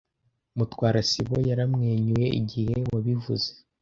[0.57, 3.49] Mutwara sibo yaramwenyuye igihe wabivuze.